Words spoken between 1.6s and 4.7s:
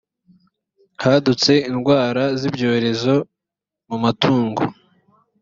indwara z’ibyorezo mu matungo